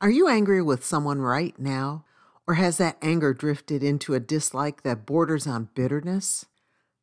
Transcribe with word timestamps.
Are 0.00 0.10
you 0.10 0.28
angry 0.28 0.62
with 0.62 0.84
someone 0.84 1.20
right 1.20 1.58
now? 1.58 2.04
Or 2.46 2.54
has 2.54 2.78
that 2.78 2.98
anger 3.02 3.34
drifted 3.34 3.82
into 3.82 4.14
a 4.14 4.20
dislike 4.20 4.84
that 4.84 5.04
borders 5.04 5.44
on 5.44 5.70
bitterness? 5.74 6.46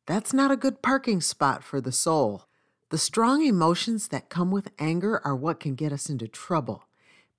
That's 0.06 0.32
not 0.32 0.50
a 0.50 0.56
good 0.56 0.80
parking 0.80 1.20
spot 1.20 1.62
for 1.62 1.78
the 1.78 1.92
soul. 1.92 2.46
The 2.88 2.96
strong 2.96 3.44
emotions 3.44 4.08
that 4.08 4.30
come 4.30 4.50
with 4.50 4.70
anger 4.78 5.20
are 5.26 5.36
what 5.36 5.60
can 5.60 5.74
get 5.74 5.92
us 5.92 6.08
into 6.08 6.26
trouble. 6.26 6.84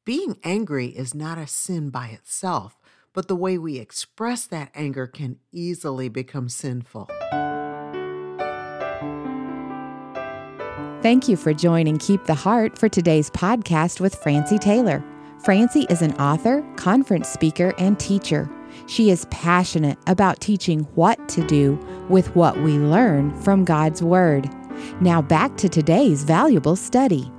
Being 0.05 0.37
angry 0.43 0.89
is 0.89 1.15
not 1.15 1.39
a 1.39 1.47
sin 1.47 1.89
by 1.89 2.09
itself, 2.09 2.77
but 3.11 3.27
the 3.27 3.35
way 3.35 3.57
we 3.57 3.79
express 3.79 4.45
that 4.45 4.69
anger 4.75 5.07
can 5.07 5.39
easily 5.51 6.07
become 6.07 6.49
sinful. 6.49 7.09
Thank 11.01 11.27
you 11.27 11.35
for 11.35 11.51
joining 11.51 11.97
Keep 11.97 12.25
the 12.25 12.35
Heart 12.35 12.77
for 12.77 12.87
today's 12.87 13.31
podcast 13.31 13.99
with 13.99 14.13
Francie 14.13 14.59
Taylor. 14.59 15.03
Francie 15.43 15.85
is 15.89 16.01
an 16.01 16.13
author, 16.13 16.65
conference 16.77 17.29
speaker, 17.29 17.71
and 17.77 17.99
teacher. 17.99 18.49
She 18.87 19.11
is 19.11 19.25
passionate 19.29 19.97
about 20.07 20.41
teaching 20.41 20.79
what 20.95 21.29
to 21.29 21.45
do 21.45 21.75
with 22.09 22.35
what 22.35 22.59
we 22.61 22.79
learn 22.79 23.39
from 23.41 23.63
God's 23.63 24.01
Word. 24.01 24.49
Now 24.99 25.21
back 25.21 25.55
to 25.57 25.69
today's 25.69 26.23
valuable 26.23 26.75
study. 26.75 27.31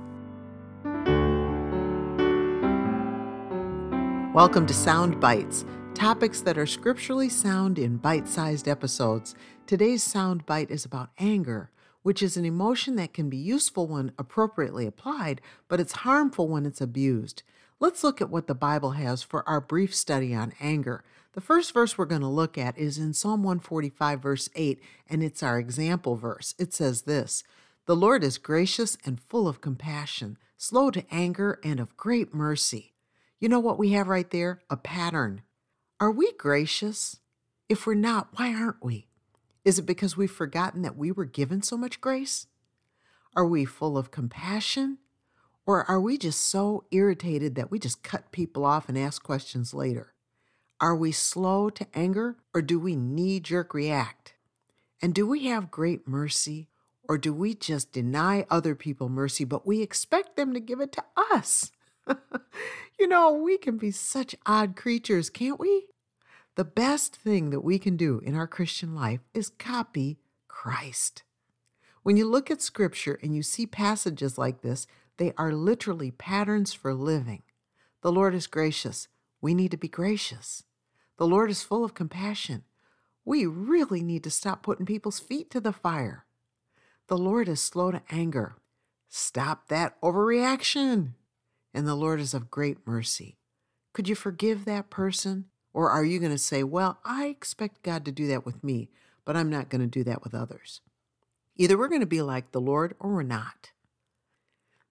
Welcome 4.33 4.65
to 4.67 4.73
Sound 4.73 5.19
Bites, 5.19 5.65
topics 5.93 6.39
that 6.41 6.57
are 6.57 6.65
scripturally 6.65 7.29
sound 7.29 7.77
in 7.77 7.97
bite 7.97 8.29
sized 8.29 8.69
episodes. 8.69 9.35
Today's 9.67 10.03
sound 10.03 10.45
bite 10.45 10.71
is 10.71 10.85
about 10.85 11.09
anger, 11.19 11.69
which 12.03 12.23
is 12.23 12.37
an 12.37 12.45
emotion 12.45 12.95
that 12.95 13.13
can 13.13 13.29
be 13.29 13.37
useful 13.37 13.87
when 13.87 14.13
appropriately 14.17 14.87
applied, 14.87 15.41
but 15.67 15.81
it's 15.81 15.91
harmful 15.91 16.47
when 16.47 16.65
it's 16.65 16.79
abused. 16.81 17.43
Let's 17.81 18.03
look 18.03 18.19
at 18.19 18.29
what 18.29 18.47
the 18.47 18.55
Bible 18.55 18.91
has 18.91 19.23
for 19.23 19.47
our 19.47 19.61
brief 19.61 19.95
study 19.95 20.35
on 20.35 20.51
anger. 20.59 21.01
The 21.31 21.39
first 21.39 21.73
verse 21.73 21.97
we're 21.97 22.05
going 22.05 22.19
to 22.19 22.27
look 22.27 22.57
at 22.57 22.77
is 22.77 22.97
in 22.97 23.13
Psalm 23.13 23.41
145, 23.41 24.21
verse 24.21 24.49
8, 24.53 24.81
and 25.09 25.23
it's 25.23 25.41
our 25.41 25.57
example 25.57 26.17
verse. 26.17 26.53
It 26.59 26.73
says 26.73 27.03
this 27.03 27.45
The 27.85 27.95
Lord 27.95 28.21
is 28.21 28.37
gracious 28.37 28.97
and 29.05 29.21
full 29.21 29.47
of 29.47 29.61
compassion, 29.61 30.37
slow 30.57 30.91
to 30.91 31.05
anger, 31.09 31.57
and 31.63 31.79
of 31.79 31.95
great 31.95 32.33
mercy. 32.33 32.95
You 33.39 33.47
know 33.47 33.61
what 33.61 33.79
we 33.79 33.91
have 33.91 34.09
right 34.09 34.29
there? 34.29 34.59
A 34.69 34.75
pattern. 34.75 35.43
Are 36.01 36.11
we 36.11 36.33
gracious? 36.33 37.21
If 37.69 37.87
we're 37.87 37.93
not, 37.93 38.27
why 38.33 38.53
aren't 38.53 38.83
we? 38.83 39.07
Is 39.63 39.79
it 39.79 39.85
because 39.85 40.17
we've 40.17 40.29
forgotten 40.29 40.81
that 40.81 40.97
we 40.97 41.13
were 41.13 41.23
given 41.23 41.61
so 41.61 41.77
much 41.77 42.01
grace? 42.01 42.47
Are 43.37 43.45
we 43.45 43.63
full 43.63 43.97
of 43.97 44.11
compassion? 44.11 44.97
Or 45.69 45.87
are 45.87 46.01
we 46.01 46.17
just 46.17 46.41
so 46.41 46.85
irritated 46.89 47.53
that 47.53 47.69
we 47.69 47.77
just 47.77 48.01
cut 48.01 48.31
people 48.31 48.65
off 48.65 48.89
and 48.89 48.97
ask 48.97 49.21
questions 49.21 49.71
later? 49.71 50.15
Are 50.81 50.95
we 50.95 51.11
slow 51.11 51.69
to 51.69 51.85
anger 51.93 52.37
or 52.55 52.63
do 52.63 52.79
we 52.79 52.95
knee 52.95 53.39
jerk 53.39 53.75
react? 53.75 54.33
And 54.99 55.13
do 55.13 55.27
we 55.27 55.45
have 55.45 55.69
great 55.69 56.07
mercy 56.07 56.69
or 57.07 57.19
do 57.19 57.31
we 57.31 57.53
just 57.53 57.91
deny 57.91 58.47
other 58.49 58.73
people 58.73 59.09
mercy, 59.09 59.43
but 59.43 59.67
we 59.67 59.83
expect 59.83 60.37
them 60.37 60.55
to 60.55 60.59
give 60.59 60.79
it 60.79 60.91
to 60.93 61.03
us? 61.31 61.71
you 62.99 63.07
know, 63.07 63.31
we 63.31 63.59
can 63.59 63.77
be 63.77 63.91
such 63.91 64.33
odd 64.47 64.75
creatures, 64.75 65.29
can't 65.29 65.59
we? 65.59 65.85
The 66.55 66.65
best 66.65 67.15
thing 67.15 67.51
that 67.51 67.61
we 67.61 67.77
can 67.77 67.95
do 67.95 68.21
in 68.25 68.33
our 68.33 68.47
Christian 68.47 68.95
life 68.95 69.19
is 69.35 69.51
copy 69.51 70.17
Christ. 70.47 71.21
When 72.01 72.17
you 72.17 72.25
look 72.25 72.49
at 72.49 72.63
scripture 72.63 73.19
and 73.21 73.35
you 73.35 73.43
see 73.43 73.67
passages 73.67 74.35
like 74.35 74.61
this, 74.61 74.87
they 75.19 75.33
are 75.37 75.51
literally 75.51 76.11
patterns 76.11 76.73
for 76.73 76.93
living. 76.93 77.43
The 78.01 78.11
Lord 78.11 78.33
is 78.33 78.47
gracious. 78.47 79.09
We 79.41 79.53
need 79.53 79.71
to 79.71 79.77
be 79.77 79.89
gracious. 79.89 80.63
The 81.17 81.27
Lord 81.27 81.51
is 81.51 81.61
full 81.61 81.83
of 81.83 81.93
compassion. 81.93 82.63
We 83.25 83.45
really 83.45 84.01
need 84.01 84.23
to 84.23 84.31
stop 84.31 84.63
putting 84.63 84.85
people's 84.85 85.19
feet 85.19 85.51
to 85.51 85.59
the 85.59 85.73
fire. 85.73 86.25
The 87.07 87.17
Lord 87.17 87.49
is 87.49 87.59
slow 87.59 87.91
to 87.91 88.01
anger. 88.09 88.55
Stop 89.09 89.67
that 89.67 89.99
overreaction. 90.01 91.15
And 91.73 91.85
the 91.85 91.95
Lord 91.95 92.21
is 92.21 92.33
of 92.33 92.49
great 92.49 92.77
mercy. 92.87 93.37
Could 93.91 94.07
you 94.07 94.15
forgive 94.15 94.63
that 94.65 94.89
person? 94.89 95.45
Or 95.73 95.91
are 95.91 96.05
you 96.05 96.19
going 96.19 96.31
to 96.31 96.37
say, 96.37 96.63
well, 96.63 96.99
I 97.03 97.25
expect 97.25 97.83
God 97.83 98.05
to 98.05 98.11
do 98.13 98.25
that 98.27 98.45
with 98.45 98.63
me, 98.63 98.89
but 99.25 99.35
I'm 99.35 99.49
not 99.49 99.69
going 99.69 99.81
to 99.81 99.87
do 99.87 100.05
that 100.05 100.23
with 100.23 100.33
others? 100.33 100.79
Either 101.57 101.77
we're 101.77 101.89
going 101.89 101.99
to 101.99 102.07
be 102.07 102.21
like 102.21 102.53
the 102.53 102.61
Lord 102.61 102.95
or 102.99 103.15
we're 103.15 103.23
not. 103.23 103.71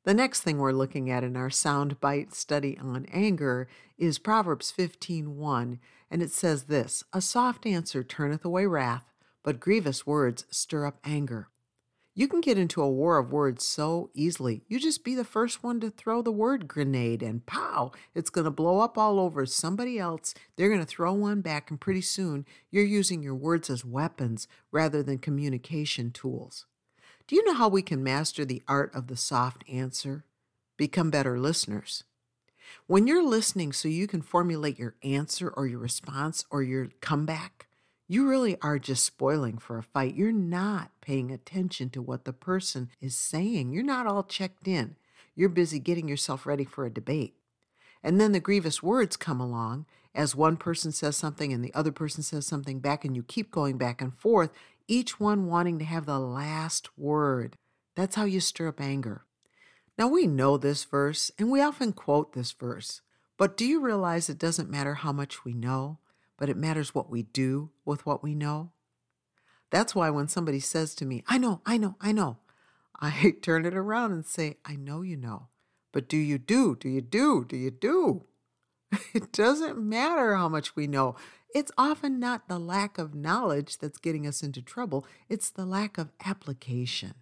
The 0.09 0.15
next 0.15 0.41
thing 0.41 0.57
we're 0.57 0.73
looking 0.73 1.11
at 1.11 1.23
in 1.23 1.37
our 1.37 1.51
soundbite 1.51 2.33
study 2.33 2.79
on 2.79 3.05
anger 3.13 3.69
is 3.99 4.19
Proverbs 4.19 4.73
15:1, 4.73 5.81
and 6.11 6.23
it 6.23 6.31
says 6.31 6.65
this: 6.65 7.05
"A 7.13 7.21
soft 7.21 7.67
answer 7.67 8.03
turneth 8.03 8.43
away 8.43 8.65
wrath, 8.65 9.13
but 9.43 9.61
grievous 9.61 10.07
words 10.07 10.47
stir 10.49 10.87
up 10.87 10.99
anger." 11.05 11.51
You 12.15 12.27
can 12.27 12.41
get 12.41 12.57
into 12.57 12.81
a 12.81 12.91
war 12.91 13.19
of 13.19 13.33
words 13.33 13.67
so 13.67 14.09
easily. 14.15 14.65
You 14.67 14.81
just 14.81 15.05
be 15.05 15.15
the 15.15 15.27
first 15.27 15.63
one 15.63 15.79
to 15.81 15.91
throw 15.91 16.23
the 16.23 16.33
word 16.33 16.69
grenade, 16.69 17.23
and 17.23 17.45
pow, 17.45 17.93
it's 18.15 18.31
going 18.31 18.47
to 18.47 18.51
blow 18.51 18.81
up 18.81 18.97
all 18.97 19.21
over 19.21 19.45
somebody 19.45 19.99
else. 19.99 20.33
They're 20.57 20.71
going 20.71 20.81
to 20.81 20.87
throw 20.87 21.13
one 21.13 21.43
back, 21.43 21.71
and 21.71 21.79
pretty 21.79 22.01
soon 22.01 22.47
you're 22.71 22.83
using 22.83 23.23
your 23.23 23.35
words 23.35 23.69
as 23.69 23.85
weapons 23.85 24.49
rather 24.73 25.03
than 25.03 25.19
communication 25.19 26.13
tools. 26.13 26.65
Do 27.28 27.37
you 27.37 27.44
know 27.44 27.53
how 27.53 27.69
we 27.69 27.83
can 27.83 28.03
master 28.03 28.47
the 28.47 28.62
art 28.66 28.91
of 28.94 29.09
the 29.09 29.16
soft 29.16 29.62
answer? 29.69 30.25
Become 30.78 31.11
better 31.11 31.39
listeners. 31.39 32.05
When 32.87 33.06
you're 33.06 33.22
listening 33.22 33.75
so 33.75 33.87
you 33.87 34.06
can 34.06 34.22
formulate 34.22 34.78
your 34.78 34.94
answer 35.03 35.50
or 35.50 35.66
your 35.66 35.78
response 35.78 36.47
or 36.50 36.62
your 36.62 36.89
comeback, 37.03 37.66
you 38.09 38.27
really 38.27 38.56
are 38.62 38.78
just 38.78 39.05
spoiling 39.05 39.59
for 39.59 39.77
a 39.77 39.83
fight. 39.83 40.15
You're 40.15 40.33
not 40.33 40.91
paying 41.03 41.31
attention 41.31 41.91
to 41.91 42.00
what 42.00 42.25
the 42.25 42.33
person 42.33 42.89
is 42.99 43.15
saying. 43.15 43.72
You're 43.72 43.83
not 43.83 44.06
all 44.06 44.22
checked 44.22 44.66
in. 44.66 44.97
You're 45.34 45.50
busy 45.50 45.78
getting 45.78 46.09
yourself 46.09 46.47
ready 46.47 46.65
for 46.65 46.87
a 46.87 46.91
debate. 46.91 47.34
And 48.03 48.19
then 48.19 48.33
the 48.33 48.41
grievous 48.41 48.83
words 48.83 49.19
come 49.19 49.39
along 49.39 49.84
as 50.19 50.34
one 50.34 50.56
person 50.56 50.91
says 50.91 51.17
something 51.17 51.53
and 51.53 51.65
the 51.65 51.73
other 51.73 51.93
person 51.93 52.25
says 52.25 52.45
something 52.45 52.81
back, 52.81 53.05
and 53.05 53.15
you 53.15 53.23
keep 53.23 53.53
going 53.53 53.79
back 53.79 54.03
and 54.03 54.12
forth 54.12 54.51
each 54.89 55.21
one 55.21 55.47
wanting 55.47 55.79
to 55.79 55.84
have 55.84 56.06
the 56.06 56.19
last 56.19 56.91
word. 56.99 57.56
That's 57.95 58.17
how 58.17 58.25
you 58.25 58.41
stir 58.41 58.67
up 58.67 58.81
anger. 58.81 59.23
Now, 59.97 60.09
we 60.09 60.27
know 60.27 60.57
this 60.57 60.84
verse, 60.84 61.31
and 61.39 61.51
we 61.51 61.61
often 61.61 61.93
quote 61.93 62.33
this 62.33 62.51
verse, 62.51 63.01
but 63.37 63.57
do 63.57 63.65
you 63.65 63.81
realize 63.81 64.28
it 64.28 64.39
doesn't 64.39 64.71
matter 64.71 64.95
how 64.95 65.12
much 65.12 65.45
we 65.45 65.55
know, 65.55 65.99
but 66.37 66.49
it 66.49 66.57
matters 66.57 66.95
what 66.95 67.09
we 67.09 67.23
do 67.23 67.71
with 67.84 68.05
what 68.05 68.23
we 68.23 68.34
know? 68.34 68.73
That's 69.71 69.95
why 69.95 70.11
when 70.11 70.27
somebody 70.27 70.59
says 70.59 70.97
to 70.97 71.07
me, 71.07 71.23
I 71.28 71.39
know, 71.39 71.61
I 71.65 71.77
know, 71.77 71.95
I 72.01 72.11
know, 72.11 72.39
I 73.01 73.37
turn 73.43 73.65
it 73.65 73.75
around 73.75 74.11
and 74.12 74.27
say, 74.27 74.57
I 74.65 74.75
know 74.75 75.03
you 75.03 75.17
know, 75.17 75.47
but 75.93 76.09
do 76.09 76.17
you 76.17 76.39
do? 76.39 76.75
Do 76.75 76.89
you 76.89 77.03
do? 77.03 77.45
Do 77.45 77.57
you 77.57 77.71
do? 77.71 78.25
It 79.15 79.32
doesn't 79.32 79.78
matter 79.78 80.34
how 80.34 80.49
much 80.49 80.76
we 80.76 80.87
know. 80.87 81.16
It's 81.54 81.72
often 81.78 82.21
not 82.21 82.49
the 82.49 82.59
lack 82.59 82.99
of 82.99 83.15
knowledge 83.15 83.78
that's 83.78 83.99
getting 83.99 84.26
us 84.26 84.43
into 84.43 84.62
trouble, 84.62 85.06
it's 85.28 85.50
the 85.50 85.65
lack 85.65 85.99
of 85.99 86.12
application. 86.25 87.15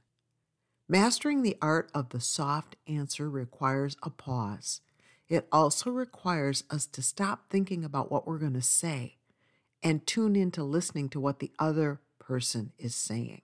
Mastering 0.88 1.42
the 1.42 1.56
art 1.60 1.90
of 1.94 2.10
the 2.10 2.20
soft 2.20 2.76
answer 2.86 3.28
requires 3.28 3.96
a 4.02 4.10
pause. 4.10 4.80
It 5.28 5.48
also 5.50 5.90
requires 5.90 6.62
us 6.70 6.86
to 6.86 7.02
stop 7.02 7.50
thinking 7.50 7.84
about 7.84 8.10
what 8.10 8.26
we're 8.26 8.38
going 8.38 8.54
to 8.54 8.62
say 8.62 9.16
and 9.82 10.06
tune 10.06 10.36
into 10.36 10.62
listening 10.62 11.08
to 11.10 11.20
what 11.20 11.40
the 11.40 11.50
other 11.58 12.00
person 12.20 12.72
is 12.78 12.94
saying. 12.94 13.42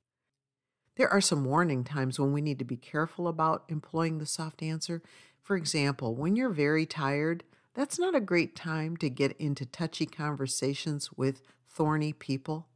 There 0.96 1.08
are 1.08 1.20
some 1.20 1.44
warning 1.44 1.84
times 1.84 2.20
when 2.20 2.32
we 2.32 2.40
need 2.40 2.58
to 2.58 2.64
be 2.64 2.76
careful 2.76 3.26
about 3.26 3.64
employing 3.68 4.18
the 4.18 4.26
soft 4.26 4.62
answer. 4.62 5.02
For 5.40 5.56
example, 5.56 6.14
when 6.14 6.36
you're 6.36 6.50
very 6.50 6.86
tired, 6.86 7.42
that's 7.74 7.98
not 7.98 8.14
a 8.14 8.20
great 8.20 8.54
time 8.54 8.96
to 8.98 9.08
get 9.08 9.36
into 9.38 9.64
touchy 9.64 10.06
conversations 10.06 11.10
with 11.12 11.42
thorny 11.68 12.12
people. 12.12 12.68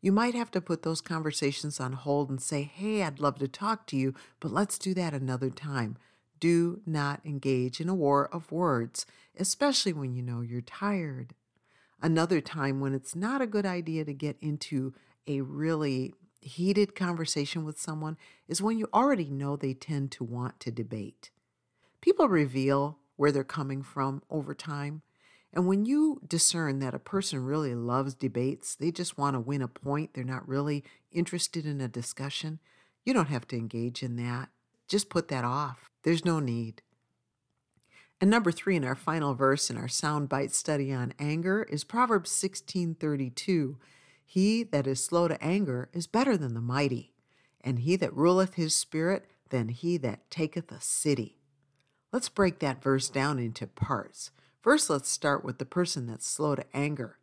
You 0.00 0.12
might 0.12 0.34
have 0.34 0.50
to 0.52 0.60
put 0.60 0.82
those 0.82 1.00
conversations 1.00 1.80
on 1.80 1.92
hold 1.92 2.30
and 2.30 2.40
say, 2.40 2.62
Hey, 2.62 3.02
I'd 3.02 3.20
love 3.20 3.38
to 3.38 3.48
talk 3.48 3.86
to 3.88 3.96
you, 3.96 4.14
but 4.40 4.52
let's 4.52 4.78
do 4.78 4.94
that 4.94 5.14
another 5.14 5.50
time. 5.50 5.96
Do 6.38 6.82
not 6.84 7.20
engage 7.24 7.80
in 7.80 7.88
a 7.88 7.94
war 7.94 8.28
of 8.32 8.52
words, 8.52 9.06
especially 9.38 9.92
when 9.92 10.14
you 10.14 10.22
know 10.22 10.42
you're 10.42 10.60
tired. 10.60 11.34
Another 12.02 12.40
time 12.40 12.78
when 12.80 12.94
it's 12.94 13.16
not 13.16 13.40
a 13.40 13.46
good 13.46 13.64
idea 13.64 14.04
to 14.04 14.12
get 14.12 14.36
into 14.40 14.92
a 15.26 15.40
really 15.40 16.14
heated 16.40 16.94
conversation 16.94 17.64
with 17.64 17.80
someone 17.80 18.16
is 18.46 18.62
when 18.62 18.78
you 18.78 18.88
already 18.92 19.30
know 19.30 19.56
they 19.56 19.74
tend 19.74 20.12
to 20.12 20.24
want 20.24 20.60
to 20.60 20.70
debate. 20.70 21.30
People 22.00 22.28
reveal 22.28 22.98
where 23.16 23.32
they're 23.32 23.44
coming 23.44 23.82
from 23.82 24.22
over 24.30 24.54
time. 24.54 25.02
And 25.52 25.66
when 25.66 25.86
you 25.86 26.20
discern 26.26 26.80
that 26.80 26.94
a 26.94 26.98
person 26.98 27.44
really 27.44 27.74
loves 27.74 28.14
debates, 28.14 28.74
they 28.74 28.90
just 28.90 29.16
want 29.16 29.34
to 29.34 29.40
win 29.40 29.62
a 29.62 29.68
point, 29.68 30.12
they're 30.12 30.24
not 30.24 30.48
really 30.48 30.84
interested 31.10 31.64
in 31.64 31.80
a 31.80 31.88
discussion, 31.88 32.60
you 33.04 33.14
don't 33.14 33.28
have 33.28 33.46
to 33.48 33.56
engage 33.56 34.02
in 34.02 34.16
that. 34.16 34.50
Just 34.88 35.08
put 35.08 35.28
that 35.28 35.44
off. 35.44 35.88
There's 36.02 36.24
no 36.24 36.40
need. 36.40 36.82
And 38.20 38.30
number 38.30 38.50
three 38.50 38.76
in 38.76 38.84
our 38.84 38.94
final 38.94 39.34
verse 39.34 39.70
in 39.70 39.76
our 39.76 39.88
soundbite 39.88 40.52
study 40.52 40.92
on 40.92 41.12
anger 41.18 41.62
is 41.64 41.84
Proverbs 41.84 42.30
16:32. 42.30 43.78
He 44.24 44.62
that 44.64 44.86
is 44.86 45.04
slow 45.04 45.28
to 45.28 45.42
anger 45.42 45.88
is 45.92 46.06
better 46.06 46.36
than 46.36 46.54
the 46.54 46.60
mighty, 46.60 47.12
and 47.60 47.80
he 47.80 47.96
that 47.96 48.14
ruleth 48.14 48.54
his 48.54 48.74
spirit 48.74 49.30
than 49.50 49.68
he 49.68 49.96
that 49.98 50.30
taketh 50.30 50.72
a 50.72 50.80
city. 50.80 51.38
Let's 52.16 52.30
break 52.30 52.60
that 52.60 52.82
verse 52.82 53.10
down 53.10 53.38
into 53.38 53.66
parts. 53.66 54.30
First, 54.62 54.88
let's 54.88 55.10
start 55.10 55.44
with 55.44 55.58
the 55.58 55.66
person 55.66 56.06
that's 56.06 56.26
slow 56.26 56.54
to 56.54 56.64
anger. 56.72 57.18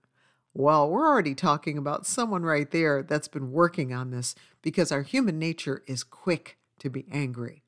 Well, 0.53 0.87
we're 0.87 1.07
already 1.07 1.33
talking 1.33 1.79
about 1.79 2.05
someone 2.05 2.43
right 2.43 2.69
there 2.69 3.01
that's 3.01 3.27
been 3.27 3.51
working 3.51 3.91
on 3.91 4.11
this 4.11 4.35
because 4.61 4.91
our 4.91 5.01
human 5.01 5.39
nature 5.39 5.81
is 5.87 6.03
quick 6.03 6.59
to 6.77 6.91
be 6.91 7.07
angry. 7.11 7.63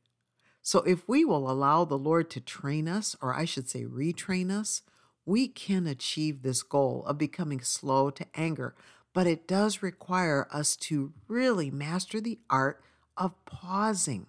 So, 0.61 0.81
if 0.81 1.09
we 1.09 1.25
will 1.25 1.49
allow 1.49 1.83
the 1.83 1.97
Lord 1.97 2.29
to 2.29 2.39
train 2.39 2.87
us, 2.87 3.15
or 3.19 3.33
I 3.33 3.45
should 3.45 3.67
say, 3.67 3.85
retrain 3.85 4.51
us, 4.51 4.83
we 5.25 5.47
can 5.47 5.87
achieve 5.87 6.43
this 6.43 6.61
goal 6.61 7.03
of 7.07 7.17
becoming 7.17 7.61
slow 7.61 8.11
to 8.11 8.27
anger. 8.35 8.75
But 9.13 9.25
it 9.25 9.47
does 9.47 9.81
require 9.81 10.47
us 10.51 10.75
to 10.75 11.13
really 11.27 11.71
master 11.71 12.21
the 12.21 12.37
art 12.51 12.83
of 13.17 13.33
pausing. 13.45 14.27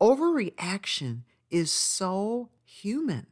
Overreaction 0.00 1.24
is 1.54 1.70
so 1.70 2.48
human. 2.64 3.28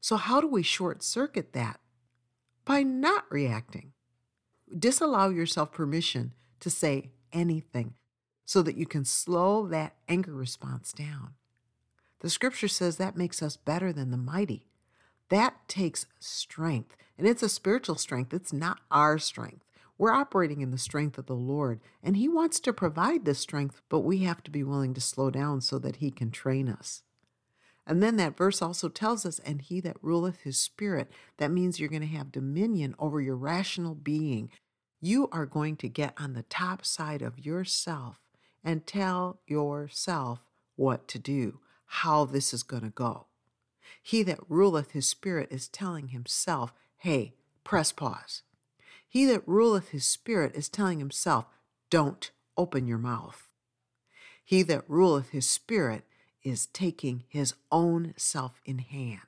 So, 0.00 0.16
how 0.16 0.40
do 0.40 0.48
we 0.48 0.64
short 0.64 1.04
circuit 1.04 1.52
that? 1.52 1.78
By 2.64 2.82
not 2.82 3.24
reacting. 3.30 3.92
Disallow 4.76 5.28
yourself 5.30 5.70
permission 5.70 6.32
to 6.58 6.70
say 6.70 7.12
anything 7.32 7.94
so 8.44 8.62
that 8.62 8.76
you 8.76 8.84
can 8.84 9.04
slow 9.04 9.68
that 9.68 9.94
anger 10.08 10.32
response 10.32 10.92
down. 10.92 11.34
The 12.18 12.30
scripture 12.30 12.66
says 12.66 12.96
that 12.96 13.16
makes 13.16 13.40
us 13.40 13.56
better 13.56 13.92
than 13.92 14.10
the 14.10 14.16
mighty. 14.16 14.66
That 15.28 15.68
takes 15.68 16.06
strength, 16.18 16.96
and 17.16 17.28
it's 17.28 17.44
a 17.44 17.48
spiritual 17.48 17.94
strength, 17.94 18.34
it's 18.34 18.52
not 18.52 18.80
our 18.90 19.18
strength. 19.18 19.64
We're 19.96 20.10
operating 20.10 20.62
in 20.62 20.72
the 20.72 20.78
strength 20.78 21.16
of 21.16 21.26
the 21.26 21.36
Lord, 21.36 21.78
and 22.02 22.16
He 22.16 22.28
wants 22.28 22.58
to 22.58 22.72
provide 22.72 23.24
this 23.24 23.38
strength, 23.38 23.82
but 23.88 24.00
we 24.00 24.18
have 24.18 24.42
to 24.42 24.50
be 24.50 24.64
willing 24.64 24.94
to 24.94 25.00
slow 25.00 25.30
down 25.30 25.60
so 25.60 25.78
that 25.78 25.96
He 25.96 26.10
can 26.10 26.32
train 26.32 26.68
us. 26.68 27.04
And 27.86 28.02
then 28.02 28.16
that 28.16 28.36
verse 28.36 28.62
also 28.62 28.88
tells 28.88 29.26
us, 29.26 29.40
and 29.40 29.60
he 29.60 29.80
that 29.80 29.96
ruleth 30.02 30.42
his 30.42 30.56
spirit, 30.56 31.10
that 31.38 31.50
means 31.50 31.80
you're 31.80 31.88
going 31.88 32.02
to 32.02 32.08
have 32.08 32.30
dominion 32.30 32.94
over 32.98 33.20
your 33.20 33.36
rational 33.36 33.94
being. 33.94 34.50
You 35.00 35.28
are 35.32 35.46
going 35.46 35.76
to 35.78 35.88
get 35.88 36.14
on 36.16 36.34
the 36.34 36.44
top 36.44 36.84
side 36.84 37.22
of 37.22 37.44
yourself 37.44 38.20
and 38.62 38.86
tell 38.86 39.40
yourself 39.46 40.46
what 40.76 41.08
to 41.08 41.18
do, 41.18 41.58
how 41.86 42.24
this 42.24 42.54
is 42.54 42.62
going 42.62 42.84
to 42.84 42.90
go. 42.90 43.26
He 44.00 44.22
that 44.22 44.38
ruleth 44.48 44.92
his 44.92 45.08
spirit 45.08 45.48
is 45.50 45.68
telling 45.68 46.08
himself, 46.08 46.72
hey, 46.98 47.34
press 47.64 47.90
pause. 47.90 48.42
He 49.08 49.26
that 49.26 49.46
ruleth 49.46 49.88
his 49.88 50.06
spirit 50.06 50.54
is 50.54 50.68
telling 50.68 51.00
himself, 51.00 51.46
don't 51.90 52.30
open 52.56 52.86
your 52.86 52.98
mouth. 52.98 53.48
He 54.44 54.62
that 54.62 54.88
ruleth 54.88 55.30
his 55.30 55.48
spirit 55.48 56.04
is 56.42 56.66
taking 56.66 57.24
his 57.28 57.54
own 57.70 58.14
self 58.16 58.60
in 58.64 58.78
hand. 58.78 59.20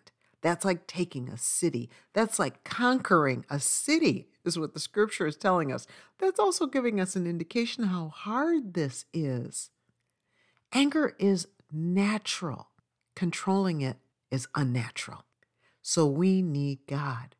That's 0.42 0.64
like 0.64 0.86
taking 0.86 1.30
a 1.30 1.38
city. 1.38 1.88
That's 2.12 2.38
like 2.38 2.64
conquering 2.64 3.46
a 3.48 3.58
city, 3.58 4.28
is 4.44 4.58
what 4.58 4.74
the 4.74 4.80
scripture 4.80 5.26
is 5.26 5.36
telling 5.36 5.72
us. 5.72 5.86
That's 6.18 6.38
also 6.38 6.66
giving 6.66 7.00
us 7.00 7.16
an 7.16 7.26
indication 7.26 7.84
how 7.84 8.08
hard 8.08 8.74
this 8.74 9.06
is. 9.14 9.70
Anger 10.72 11.14
is 11.18 11.48
natural, 11.72 12.68
controlling 13.14 13.80
it 13.80 13.96
is 14.30 14.48
unnatural. 14.54 15.24
So 15.80 16.06
we 16.06 16.42
need 16.42 16.80
God. 16.86 17.36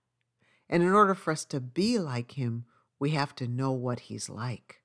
And 0.69 0.83
in 0.83 0.93
order 0.93 1.15
for 1.15 1.33
us 1.33 1.45
to 1.47 1.61
be 1.61 1.99
like 1.99 2.33
Him, 2.33 2.65
we 2.99 3.11
have 3.11 3.35
to 3.37 3.47
know 3.47 3.73
what 3.73 4.01
He's 4.01 4.31
like. 4.31 4.81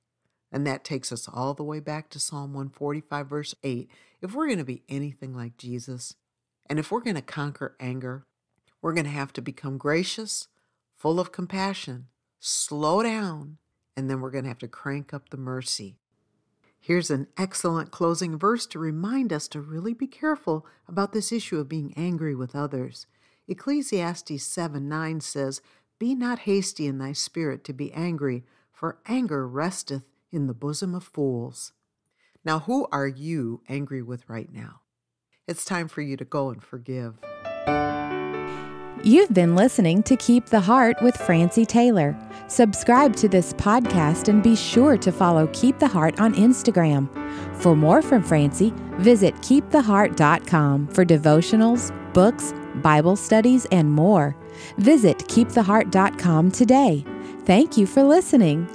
And 0.51 0.65
that 0.65 0.83
takes 0.83 1.11
us 1.11 1.27
all 1.31 1.53
the 1.53 1.63
way 1.63 1.79
back 1.79 2.09
to 2.09 2.19
Psalm 2.19 2.53
145, 2.53 3.27
verse 3.27 3.55
8. 3.63 3.89
If 4.21 4.33
we're 4.33 4.47
going 4.47 4.57
to 4.57 4.65
be 4.65 4.83
anything 4.89 5.35
like 5.35 5.57
Jesus, 5.57 6.15
and 6.67 6.79
if 6.79 6.91
we're 6.91 7.01
going 7.01 7.15
to 7.15 7.21
conquer 7.21 7.75
anger, 7.79 8.25
we're 8.81 8.93
going 8.93 9.05
to 9.05 9.11
have 9.11 9.33
to 9.33 9.41
become 9.41 9.77
gracious, 9.77 10.47
full 10.95 11.19
of 11.19 11.31
compassion, 11.31 12.07
slow 12.39 13.03
down, 13.03 13.57
and 13.95 14.09
then 14.09 14.21
we're 14.21 14.31
going 14.31 14.45
to 14.45 14.49
have 14.49 14.59
to 14.59 14.67
crank 14.67 15.13
up 15.13 15.29
the 15.29 15.37
mercy. 15.37 15.97
Here's 16.79 17.11
an 17.11 17.27
excellent 17.37 17.91
closing 17.91 18.39
verse 18.39 18.65
to 18.67 18.79
remind 18.79 19.33
us 19.33 19.47
to 19.49 19.59
really 19.59 19.93
be 19.93 20.07
careful 20.07 20.65
about 20.87 21.11
this 21.11 21.31
issue 21.31 21.59
of 21.59 21.67
being 21.67 21.93
angry 21.97 22.33
with 22.33 22.55
others. 22.55 23.05
Ecclesiastes 23.47 24.41
7 24.41 24.87
9 24.87 25.19
says, 25.19 25.61
Be 25.99 26.15
not 26.15 26.39
hasty 26.39 26.87
in 26.87 26.97
thy 26.97 27.11
spirit 27.11 27.63
to 27.65 27.73
be 27.73 27.91
angry, 27.91 28.45
for 28.71 28.99
anger 29.07 29.47
resteth 29.47 30.03
in 30.31 30.47
the 30.47 30.53
bosom 30.53 30.95
of 30.95 31.03
fools. 31.03 31.73
Now, 32.45 32.59
who 32.59 32.87
are 32.91 33.07
you 33.07 33.61
angry 33.67 34.01
with 34.01 34.27
right 34.27 34.51
now? 34.51 34.81
It's 35.47 35.65
time 35.65 35.87
for 35.87 36.01
you 36.01 36.15
to 36.17 36.25
go 36.25 36.49
and 36.49 36.63
forgive. 36.63 37.19
You've 39.03 39.33
been 39.33 39.55
listening 39.55 40.03
to 40.03 40.17
Keep 40.17 40.47
the 40.47 40.59
Heart 40.59 41.01
with 41.01 41.15
Francie 41.15 41.65
Taylor. 41.65 42.17
Subscribe 42.47 43.15
to 43.15 43.29
this 43.29 43.53
podcast 43.53 44.27
and 44.27 44.43
be 44.43 44.57
sure 44.57 44.97
to 44.97 45.11
follow 45.11 45.47
Keep 45.53 45.79
the 45.79 45.87
Heart 45.87 46.19
on 46.19 46.33
Instagram. 46.35 47.07
For 47.55 47.75
more 47.75 48.01
from 48.01 48.23
Francie, 48.23 48.73
visit 48.97 49.33
keeptheheart.com 49.35 50.87
for 50.89 51.05
devotionals, 51.05 52.13
books, 52.13 52.53
Bible 52.75 53.15
studies, 53.15 53.65
and 53.71 53.89
more. 53.89 54.35
Visit 54.77 55.17
keeptheheart.com 55.19 56.51
today. 56.51 57.05
Thank 57.45 57.77
you 57.77 57.87
for 57.87 58.03
listening. 58.03 58.67